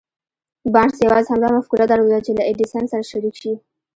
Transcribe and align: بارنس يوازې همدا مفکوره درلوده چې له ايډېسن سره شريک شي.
بارنس 0.73 0.97
يوازې 1.05 1.29
همدا 1.31 1.49
مفکوره 1.57 1.85
درلوده 1.87 2.19
چې 2.25 2.31
له 2.37 2.43
ايډېسن 2.49 2.83
سره 2.91 3.03
شريک 3.11 3.35
شي. 3.41 3.53